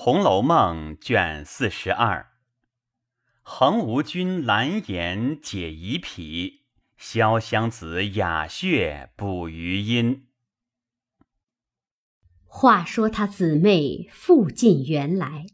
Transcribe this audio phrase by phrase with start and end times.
[0.00, 2.30] 红楼梦》卷四十二，
[3.42, 6.62] 横无君蓝颜解疑癖，
[7.00, 10.28] 潇湘子雅谑补余音。
[12.44, 15.46] 话说他姊妹复进园来，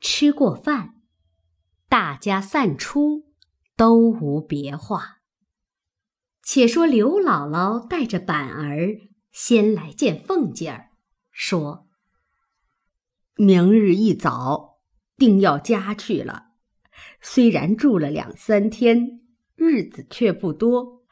[0.00, 0.96] 吃过饭，
[1.88, 3.32] 大家散出，
[3.76, 5.20] 都无别话。
[6.42, 8.98] 且说刘姥姥带着板儿
[9.30, 10.90] 先来见凤姐儿，
[11.30, 11.87] 说。
[13.40, 14.78] 明日一早，
[15.16, 16.46] 定要家去了。
[17.20, 19.20] 虽然住了两三天，
[19.54, 21.04] 日子却不多，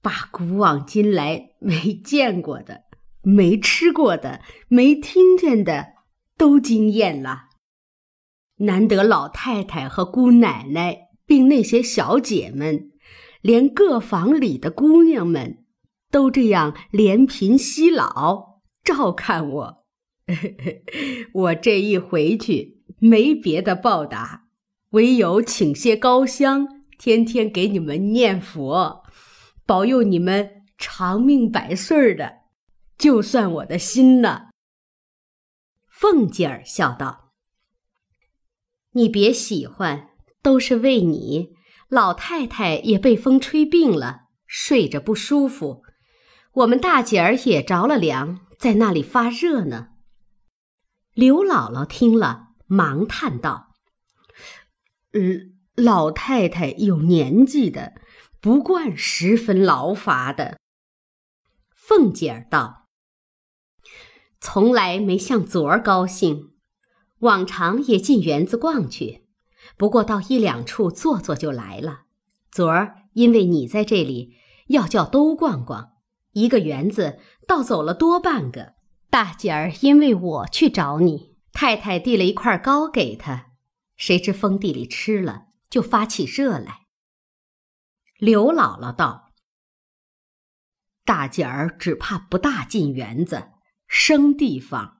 [0.00, 2.84] 把古往今来没见过的、
[3.20, 5.88] 没吃过的、没听见的，
[6.38, 7.42] 都惊艳了。
[8.60, 12.90] 难得老太太和姑奶奶，并那些小姐们，
[13.42, 15.66] 连各房里的姑娘们，
[16.10, 19.85] 都这样怜贫惜老，照看我。
[21.32, 24.48] 我这一回去，没别的报答，
[24.90, 29.04] 唯有请些高香，天天给你们念佛，
[29.64, 32.38] 保佑你们长命百岁的，
[32.98, 34.50] 就算我的心了。
[35.86, 37.32] 凤姐儿笑道
[38.92, 40.10] ：“你别喜欢，
[40.42, 41.54] 都是为你。
[41.88, 45.84] 老太太也被风吹病了，睡着不舒服，
[46.52, 49.90] 我们大姐儿也着了凉，在那里发热呢。”
[51.16, 53.72] 刘姥姥听了，忙叹道
[55.16, 57.94] ：“嗯，老太太有年纪的，
[58.38, 60.58] 不惯十分劳乏的。”
[61.72, 62.88] 凤姐儿道
[64.42, 66.50] ：“从来没像昨儿高兴，
[67.20, 69.26] 往常也进园子逛去，
[69.78, 72.02] 不过到一两处坐坐就来了。
[72.50, 74.34] 昨儿因为你在这里，
[74.68, 75.92] 要叫都逛逛，
[76.32, 78.75] 一个园子倒走了多半个。”
[79.16, 83.46] 大姐儿因为我去找你，太太递了一块糕给他，
[83.96, 86.80] 谁知封地里吃了，就发起热来。
[88.18, 89.30] 刘姥姥道
[91.06, 93.52] ：“大姐儿只怕不大进园子，
[93.88, 94.98] 生地方，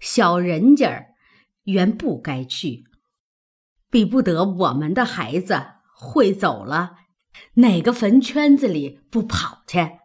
[0.00, 1.14] 小人家儿
[1.62, 2.82] 原不该去，
[3.88, 6.96] 比不得我们的孩子会走了，
[7.54, 9.98] 哪个坟圈子里不跑去？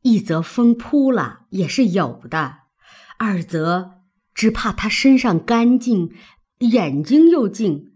[0.00, 2.61] 一则风扑了也是有的。”
[3.22, 4.00] 二则
[4.34, 6.12] 只怕他身上干净，
[6.58, 7.92] 眼睛又净，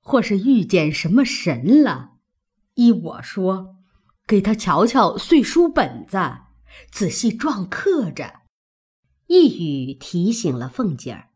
[0.00, 2.16] 或是遇见什么神了。
[2.74, 3.76] 依我说，
[4.26, 6.18] 给他瞧瞧碎书本子，
[6.92, 8.42] 仔细撞刻着。
[9.28, 11.30] 一语提醒了凤姐儿，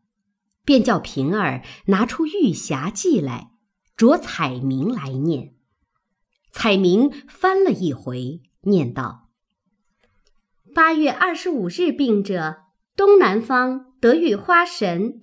[0.63, 3.53] 便叫平儿拿出《玉匣记》来，
[3.97, 5.55] 着彩明来念。
[6.51, 9.31] 彩明翻了一回，念道
[10.75, 12.60] ：“八月二十五日病者。”
[12.95, 15.21] 东南方得遇花神，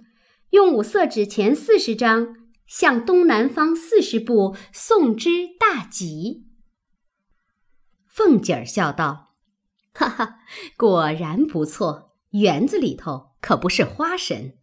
[0.50, 2.36] 用五色纸钱四十张，
[2.66, 6.46] 向东南方四十步送之大吉。
[8.06, 9.34] 凤姐儿笑道
[9.94, 10.38] ：“哈哈，
[10.76, 12.16] 果然不错。
[12.32, 14.58] 园子里头可不是花神，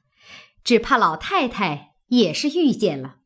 [0.64, 3.18] 只怕老太太也是遇见了。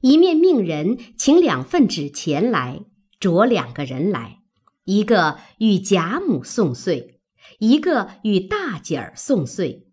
[0.00, 2.84] 一面命人请两份纸钱来，
[3.18, 4.42] 着两个人来，
[4.84, 7.17] 一个与贾母送岁。”
[7.58, 9.88] 一个与大姐儿送岁，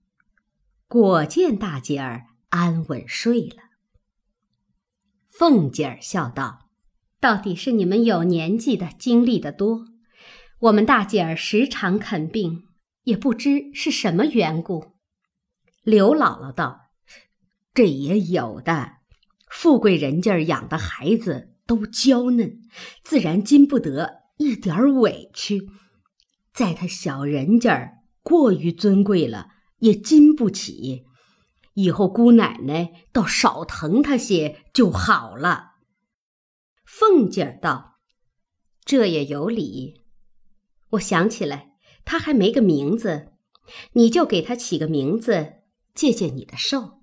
[0.87, 3.63] 果见大姐儿安稳睡了。
[5.29, 6.69] 凤姐儿笑道
[7.19, 9.85] ：“到底是你们有年纪的经历的多，
[10.59, 12.63] 我们大姐儿时常肯病，
[13.03, 14.93] 也不知是什么缘故。”
[15.83, 16.91] 刘姥姥道
[17.73, 18.93] ：“这也有的，
[19.49, 22.61] 富贵人家养的孩子都娇嫩，
[23.03, 25.69] 自然经不得一点委屈。”
[26.55, 29.49] 在他小人家过于尊贵了，
[29.79, 31.03] 也经不起。
[31.73, 35.73] 以后姑奶奶倒少疼他些就好了。
[36.85, 37.97] 凤姐儿道
[38.85, 40.05] ：“这也有理。
[40.91, 41.73] 我想起来，
[42.05, 43.33] 他还没个名字，
[43.91, 45.55] 你就给他起个名字，
[45.93, 47.01] 借借你的寿。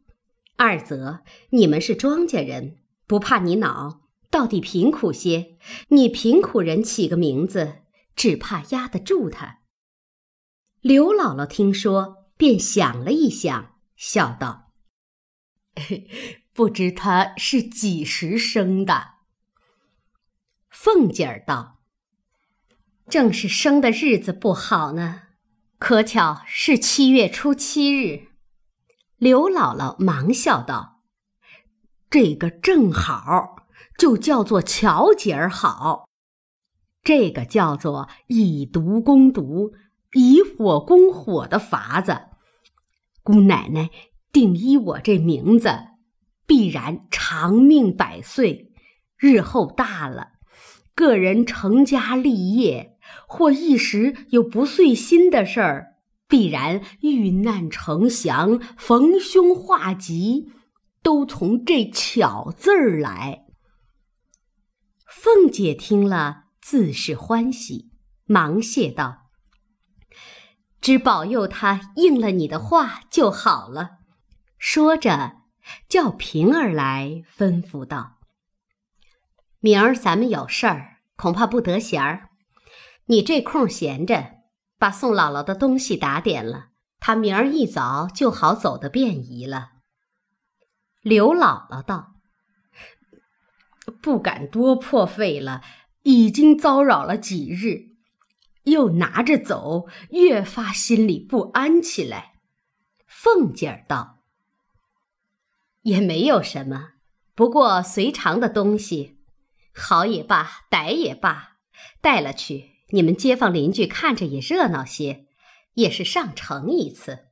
[0.57, 1.21] 二则
[1.51, 4.01] 你们是庄稼人，不怕你恼，
[4.31, 5.59] 到底贫苦些。
[5.89, 7.75] 你贫苦人起个名字。”
[8.15, 9.61] 只怕压得住他。
[10.81, 14.73] 刘姥姥听说，便想了一想，笑道
[16.53, 19.15] ：“不知他是几时生的？”
[20.69, 21.81] 凤姐儿道
[23.09, 25.23] ：“正是生的日子不好呢，
[25.79, 28.29] 可巧是七月初七日。”
[29.19, 31.03] 刘姥姥忙笑道
[32.11, 36.09] ：“这个正好，就叫做巧姐儿好。”
[37.03, 39.73] 这个叫做以毒攻毒、
[40.13, 42.21] 以火攻火的法子，
[43.23, 43.91] 姑奶奶
[44.31, 45.71] 定依我这名字，
[46.47, 48.73] 必然长命百岁。
[49.17, 50.29] 日后大了，
[50.95, 55.95] 个人成家立业，或一时有不遂心的事儿，
[56.29, 60.53] 必然遇难成祥、逢凶化吉，
[61.03, 63.45] 都从这“巧”字儿来。
[65.07, 67.91] 凤姐听了，自是欢喜，
[68.25, 69.31] 忙谢道
[70.81, 73.99] ：“只保佑他应了你的话就好了。”
[74.57, 75.39] 说着，
[75.89, 78.21] 叫平儿来，吩咐道。
[79.59, 82.29] 明儿咱们有事儿，恐怕不得闲儿。
[83.07, 84.37] 你这空闲着，
[84.79, 86.69] 把宋姥姥的东西打点了，
[87.01, 89.71] 她明儿一早就好走得便宜了。
[91.01, 92.13] 刘姥姥道
[94.01, 95.63] ：“不敢多破费了，
[96.03, 97.97] 已经遭扰了几日，
[98.65, 102.41] 又拿着走，越发心里不安起来。”
[103.07, 104.23] 凤姐儿道
[105.83, 106.95] ：“也没有什么，
[107.35, 109.19] 不过随常的东西。”
[109.75, 111.57] 好也罢，歹也罢，
[112.03, 115.27] 带了去，你们街坊邻居看着也热闹些，
[115.75, 117.29] 也是上城一次。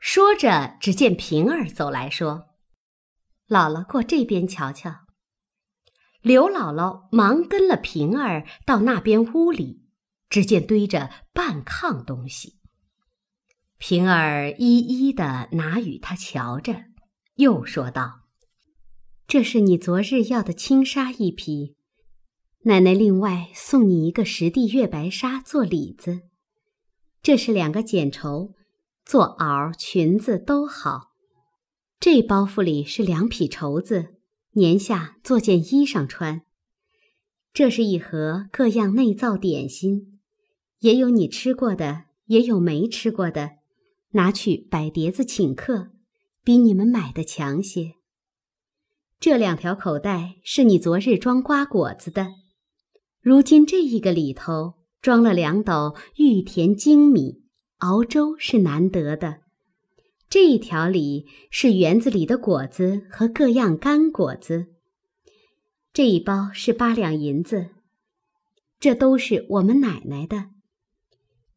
[0.00, 2.46] 说着，只见平儿走来说
[3.46, 5.01] ：“姥姥过这边瞧瞧。”
[6.22, 9.82] 刘姥姥忙跟了平儿到那边屋里，
[10.30, 12.60] 只见堆着半炕东西。
[13.76, 16.84] 平儿一一的拿与他瞧着，
[17.34, 18.20] 又说道。
[19.26, 21.74] 这是你昨日要的轻纱一匹，
[22.62, 26.20] 奶奶另外送你一个实地月白纱做里子。
[27.20, 28.54] 这是两个剪绸，
[29.04, 31.12] 做袄、裙子都好。
[31.98, 34.16] 这包袱里是两匹绸子，
[34.52, 36.42] 年下做件衣裳穿。
[37.52, 40.20] 这是一盒各样内造点心，
[40.78, 43.58] 也有你吃过的，也有没吃过的，
[44.12, 45.90] 拿去摆碟子请客，
[46.42, 47.96] 比你们买的强些。
[49.20, 52.28] 这两条口袋是你昨日装瓜果子的，
[53.20, 57.44] 如今这一个里头装了两斗玉田精米，
[57.78, 59.41] 熬粥是难得的。
[60.32, 64.68] 这一条里是园子里的果子和各样干果子。
[65.92, 67.72] 这一包是八两银子，
[68.80, 70.46] 这都是我们奶奶的。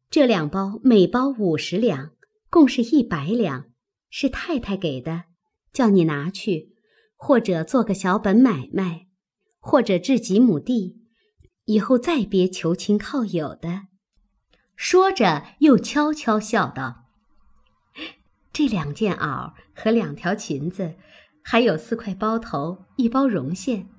[0.09, 2.11] 这两包每包五十两，
[2.49, 3.67] 共是一百两，
[4.09, 5.23] 是太太给的，
[5.71, 6.75] 叫你拿去。
[7.15, 9.07] 或者做个小本买卖，
[9.57, 10.97] 或者置几亩地，
[11.63, 13.83] 以后再别求亲靠友的。
[14.75, 17.04] 说着，又悄悄笑道
[18.55, 20.95] ：“这两件袄和两条裙子，
[21.43, 23.89] 还有四块包头，一包绒线，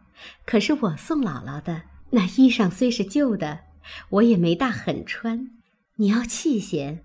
[0.46, 1.82] 可是我送姥姥的。
[2.12, 3.64] 那衣裳虽是旧的，
[4.08, 5.50] 我也没大狠穿。
[5.96, 7.04] 你要气嫌，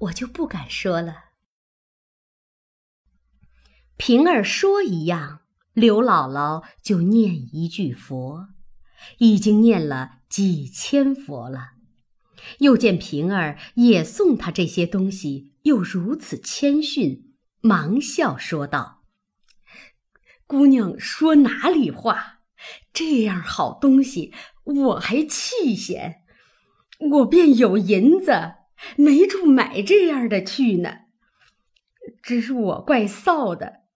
[0.00, 1.30] 我就不敢说了。”
[3.96, 5.40] 平儿说一样，
[5.72, 8.48] 刘姥姥就念一句佛，
[9.16, 11.75] 已经念了几千佛了。
[12.58, 19.02] 又见平儿也送他这些东西，又如此谦逊，忙笑说道
[20.46, 22.40] ：“姑娘说哪里话？
[22.92, 24.32] 这样好东西，
[24.64, 26.22] 我还气嫌，
[27.10, 28.54] 我便有银子，
[28.96, 30.98] 没处买这样的去呢。
[32.22, 33.86] 只是我怪臊的。”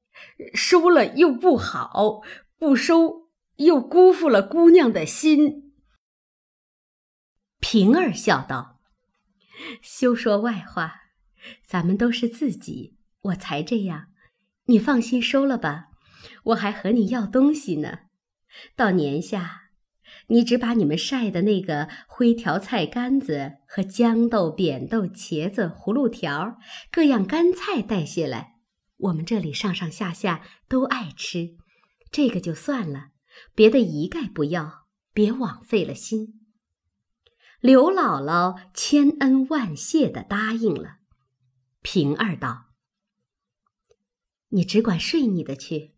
[0.52, 2.20] 收了又不好，
[2.58, 5.69] 不收又辜负了姑娘的心。
[7.60, 8.80] 平儿笑道
[9.82, 10.94] ：“休说外话，
[11.64, 14.06] 咱们都是自己，我才这样。
[14.64, 15.88] 你放心收了吧，
[16.44, 18.00] 我还和你要东西呢。
[18.74, 19.70] 到年下，
[20.28, 26.58] 你只把你们晒的那个灰条菜干子和豇豆、扁豆、茄子、葫芦条
[26.90, 28.56] 各样干菜带下来。”
[29.04, 31.56] 我们这里上上下下都爱吃，
[32.10, 33.12] 这个就算了，
[33.54, 36.39] 别的一概不要，别枉费了心。
[37.60, 40.96] 刘姥姥千恩万谢的答应了。
[41.82, 42.70] 平儿道
[44.48, 45.94] ：“你只管睡你的去，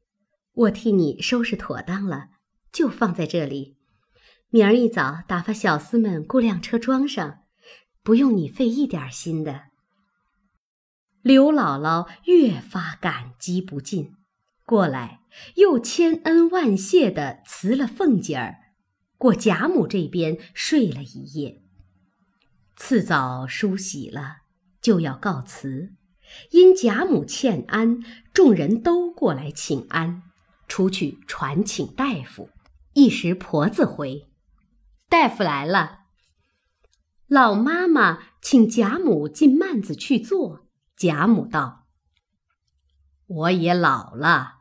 [0.52, 2.31] 我替你收拾妥当了，
[2.73, 3.76] 就放在这里。
[4.49, 7.45] 明儿一早打发小厮们雇辆车装上，
[8.02, 9.66] 不用你费一点心的。”
[11.23, 14.16] 刘姥姥越发感激不尽，
[14.66, 15.21] 过来
[15.54, 18.62] 又千恩万谢地辞了凤姐儿，
[19.23, 21.62] 过贾母这边睡了一夜。
[22.75, 24.38] 次早梳洗了，
[24.81, 25.93] 就要告辞，
[26.50, 28.02] 因贾母欠安，
[28.35, 30.25] 众人都过来请安，
[30.67, 32.50] 出去传请大夫。
[32.95, 34.29] 一时婆子回，
[35.09, 36.00] 大夫来了。
[37.29, 40.67] 老妈妈请贾母进幔子去坐。
[40.97, 41.87] 贾母道
[43.29, 44.55] ：“我也老了，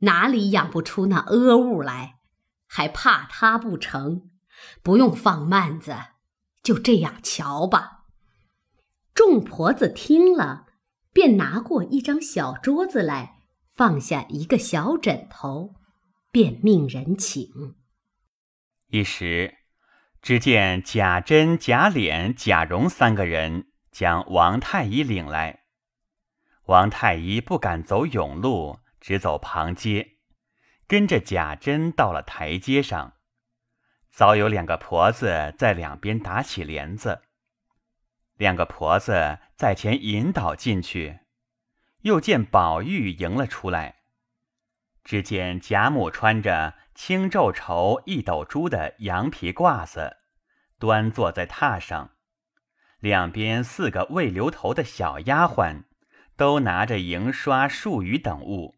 [0.00, 2.18] 哪里养不出那恶物来？
[2.74, 4.30] 还怕他不成？
[4.82, 5.94] 不用放慢子，
[6.62, 8.06] 就这样瞧吧。
[9.12, 10.68] 众婆子听了，
[11.12, 15.74] 便拿过一张小桌子来，放下一个小枕头，
[16.30, 17.76] 便命人请。
[18.86, 19.54] 一时，
[20.22, 25.64] 只见贾珍、贾琏、贾蓉三个人将王太医领来。
[26.64, 30.11] 王太医不敢走甬路，只走旁街，
[30.86, 33.14] 跟着贾珍到了台阶上。
[34.10, 37.22] 早有两个婆子在两边打起帘子，
[38.36, 41.20] 两个婆子在前引导进去，
[42.02, 44.00] 又见宝玉迎了出来。
[45.02, 50.18] 只见贾母穿着青皱绸一斗珠的羊皮褂子，
[50.78, 52.10] 端坐在榻上，
[53.00, 55.84] 两边四个未留头的小丫鬟，
[56.36, 58.76] 都拿着银刷、漱盂等物，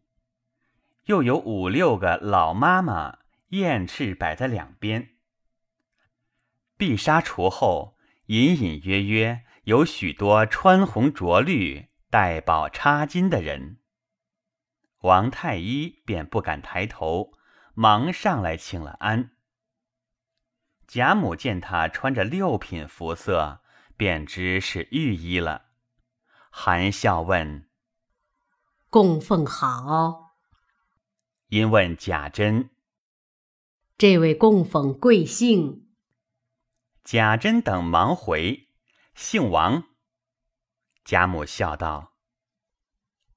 [1.05, 3.19] 又有五六个老妈妈
[3.49, 5.15] 燕翅摆在两边。
[6.77, 7.95] 碧纱橱后，
[8.25, 13.79] 隐隐约约有许多穿红着绿、戴宝插金的人。
[15.01, 17.33] 王太医便不敢抬头，
[17.75, 19.31] 忙上来请了安。
[20.87, 23.61] 贾母见他穿着六品服色，
[23.95, 25.65] 便知是御医了，
[26.49, 27.69] 含笑问
[28.89, 30.24] ：“供奉好。”
[31.47, 32.69] 因问贾珍
[33.97, 35.87] ：“这位供奉贵姓？”
[37.05, 38.69] 贾珍等忙回，
[39.13, 39.83] 姓王。
[41.03, 42.13] 贾母笑道：“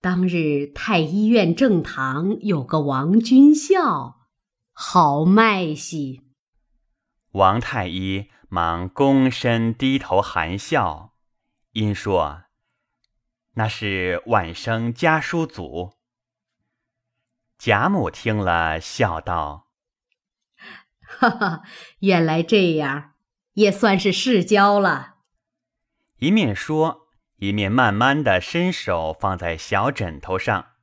[0.00, 4.28] 当日太医院正堂有个王君孝，
[4.72, 6.22] 好卖戏。”
[7.32, 11.12] 王太医忙躬身低头含笑，
[11.72, 12.44] 因说
[13.52, 15.97] ：“那是晚生家书祖。”
[17.58, 19.68] 贾母听了，笑道
[21.02, 21.62] ：“哈哈，
[21.98, 23.14] 原来这样。”
[23.58, 25.16] 也算是世交了。
[26.18, 30.74] 一面说，一面慢慢的伸手放在小枕头上。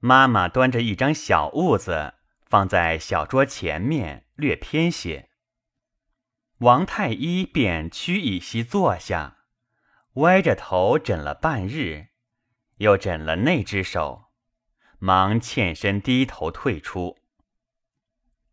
[0.00, 5.30] 妈妈端着一张小褥子放在小桌前面，略偏些。
[6.58, 9.36] 王太医便屈一膝坐下，
[10.14, 12.08] 歪着头枕了半日，
[12.78, 14.29] 又枕了那只手，
[15.00, 17.18] 忙欠身低头退出。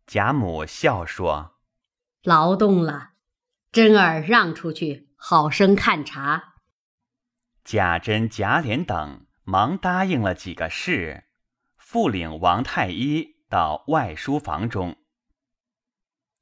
[0.06, 1.60] 贾母笑说。
[2.22, 3.12] 劳动了，
[3.70, 6.54] 珍儿让出去，好生看茶。
[7.64, 11.24] 贾珍、贾琏等忙答应了几个事，
[11.76, 14.96] 复领王太医到外书房中。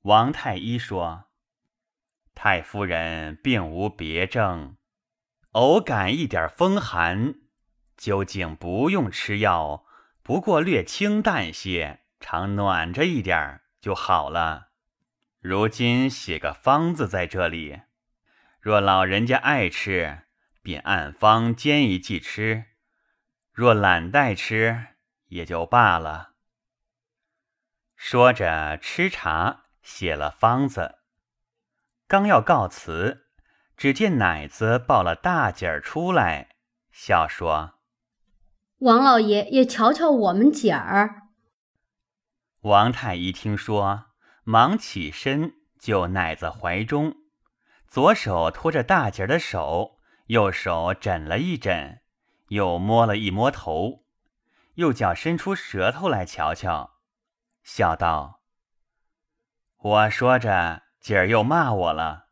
[0.03, 1.25] 王太医说
[2.35, 4.77] ：“太夫人并无别症，
[5.51, 7.35] 偶感一点风寒，
[7.97, 9.85] 究竟不用吃药，
[10.27, 14.71] 不过略清淡些，常暖着一点儿就好了。”
[15.39, 17.83] 如今写个方子在这里，
[18.61, 20.23] 若老人家爱吃，
[20.63, 22.65] 便按方煎一剂吃；
[23.53, 24.97] 若懒怠吃，
[25.29, 26.33] 也就罢了。
[27.95, 30.99] 说着吃茶，写了方子，
[32.09, 33.29] 刚要告辞，
[33.77, 36.57] 只见奶子抱了大姐儿出来，
[36.91, 37.75] 笑说
[38.79, 41.29] ：“王老爷也瞧瞧我们姐儿。”
[42.63, 44.07] 王太医听说。
[44.49, 47.17] 忙起身，就奶子怀中，
[47.89, 52.01] 左手托着大姐的手，右手枕了一枕，
[52.51, 54.05] 又摸了一摸头，
[54.75, 57.01] 又叫伸出舌头来瞧瞧，
[57.65, 58.41] 笑道
[59.83, 62.27] ：“我说着，姐儿又骂我了，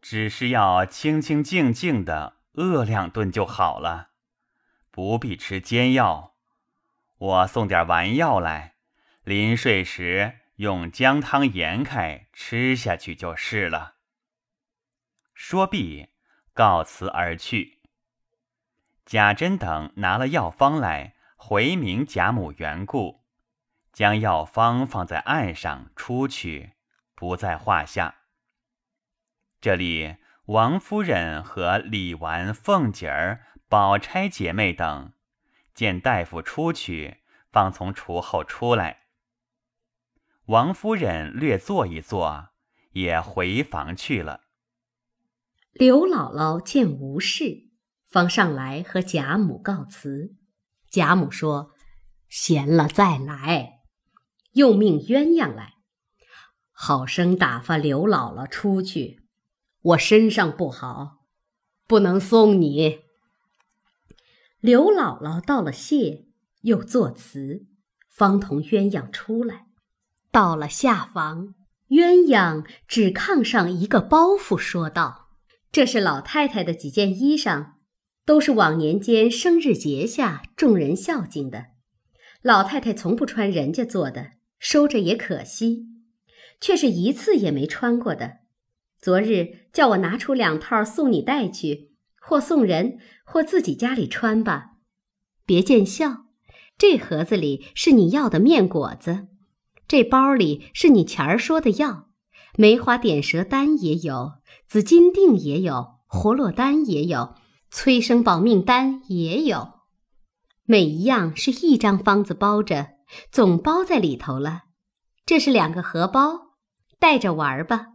[0.00, 4.10] 只是要清清静静的饿两顿就好了，
[4.94, 6.36] 不必吃煎药。
[7.18, 8.76] 我送点丸药来，
[9.24, 13.96] 临睡时。”用姜汤盐开吃下去就是了。
[15.34, 16.10] 说毕，
[16.52, 17.80] 告辞而去。
[19.04, 23.24] 贾珍等拿了药方来，回明贾母缘故，
[23.92, 26.74] 将药方放在案上，出去，
[27.16, 28.14] 不在话下。
[29.60, 33.44] 这里王夫人和李纨、凤姐儿、
[33.74, 35.14] 宝钗姐妹等，
[35.74, 37.16] 见大夫出去，
[37.50, 39.06] 方从厨后出来。
[40.44, 42.50] 王夫人略坐一坐，
[42.92, 44.42] 也回房去了。
[45.72, 47.68] 刘姥姥见无事，
[48.06, 50.36] 方上来和贾母告辞。
[50.88, 51.72] 贾母说
[52.30, 53.80] ：“闲了再来。”
[54.54, 55.72] 又命鸳鸯来，
[56.70, 59.24] 好生打发刘姥姥出去。
[59.80, 61.24] 我身上不好，
[61.88, 63.02] 不能送你。
[64.64, 66.24] 刘姥姥道了谢，
[66.62, 67.66] 又作辞，
[68.08, 69.66] 方同鸳鸯出来。
[70.32, 71.54] 到了下房，
[71.90, 75.28] 鸳鸯指炕上一个包袱，说道
[75.70, 77.72] ：“这是老太太的几件衣裳，
[78.24, 81.66] 都是往年间生日节下众人孝敬的。
[82.40, 85.88] 老太太从不穿人家做的，收着也可惜，
[86.58, 88.38] 却是一次也没穿过的。
[88.98, 91.90] 昨日叫我拿出两套送你带去。”
[92.26, 94.72] 或送人，或自己家里穿吧，
[95.44, 96.24] 别见笑。
[96.78, 99.28] 这盒子里是你要的面果子，
[99.86, 102.08] 这包里是你前儿说的药，
[102.56, 104.32] 梅花点舌丹也有，
[104.66, 107.34] 紫金锭也有，活络丹也有，
[107.70, 109.80] 催生保命丹也有，
[110.64, 112.88] 每一样是一张方子包着，
[113.30, 114.62] 总包在里头了。
[115.26, 116.56] 这是两个荷包，
[116.98, 117.88] 带着玩吧。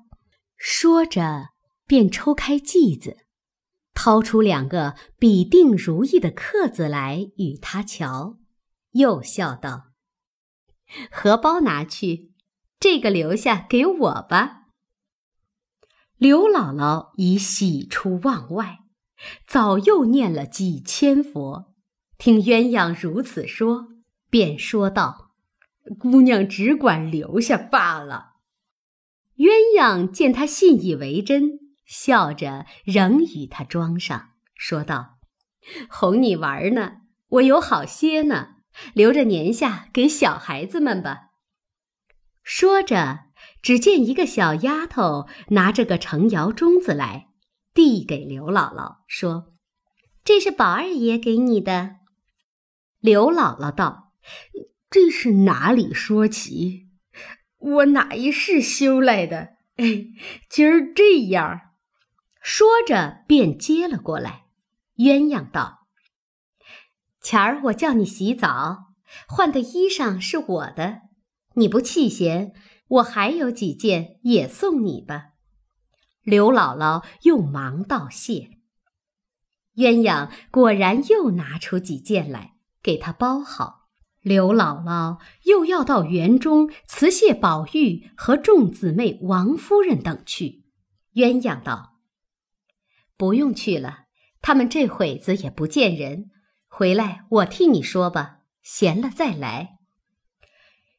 [0.55, 1.49] 说着，
[1.85, 3.17] 便抽开剂子。
[3.93, 8.37] 掏出两个比定如意的刻字来与他瞧，
[8.91, 9.91] 又笑道
[11.11, 12.31] ：“荷包拿去，
[12.79, 14.67] 这个留下给我吧。”
[16.17, 18.79] 刘姥姥已喜出望外，
[19.45, 21.73] 早又念了几千佛，
[22.17, 23.87] 听鸳鸯如此说，
[24.29, 25.31] 便说道
[25.99, 28.35] ：“姑娘只管留下罢了。”
[29.37, 31.68] 鸳鸯见他信以为真。
[31.89, 35.17] 笑着，仍与他装上，说道
[35.89, 36.97] ：“哄你玩呢，
[37.29, 38.57] 我有好些呢，
[38.93, 41.31] 留着年下给小孩子们吧。”
[42.45, 43.21] 说着，
[43.63, 47.29] 只见一个小丫头拿着个成窑盅子来，
[47.73, 49.53] 递给刘姥姥，说
[50.23, 51.95] ：“这是宝二爷给你的。”
[53.01, 54.13] 刘姥姥道
[54.91, 56.87] ：“这是哪里说起？
[57.57, 59.55] 我哪一世修来的？
[59.77, 60.05] 哎，
[60.47, 61.61] 今儿这样。”
[62.41, 64.45] 说着，便接了过来。
[64.95, 65.87] 鸳鸯道
[67.21, 68.93] ：“前儿我叫你洗澡，
[69.27, 71.01] 换的衣裳是我的，
[71.55, 72.53] 你不弃嫌，
[72.87, 75.29] 我还有几件也送你吧。”
[76.23, 78.51] 刘姥姥又忙道谢。
[79.75, 83.87] 鸳鸯果然又拿出几件来，给他包好。
[84.21, 90.65] 刘姥姥又要到园中辞谢宝玉和众姊妹、王夫人等去。
[91.13, 91.88] 鸳鸯道。
[93.19, 94.05] 不用去了，
[94.41, 96.31] 他们这会子也不见人。
[96.69, 99.77] 回来我替你说吧，闲了再来。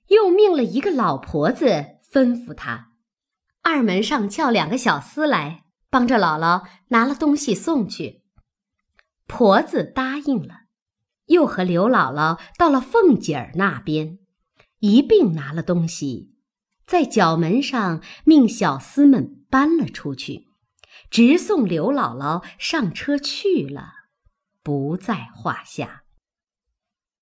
[0.09, 2.91] 又命了一个老婆子吩咐他，
[3.63, 8.23] 二门上叫两个小厮来，帮着姥姥拿了东西送去。
[9.27, 10.65] 婆子答应了，
[11.29, 14.19] 又和刘姥姥到了凤姐儿那边，
[14.81, 16.35] 一并拿了东西，
[16.87, 20.50] 在角门上命小厮们搬了出去。
[21.11, 23.93] 直送刘姥姥上车去了，
[24.63, 26.00] 不在话下。